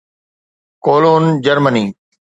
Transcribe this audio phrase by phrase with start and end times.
[0.85, 1.85] Cologne, Germany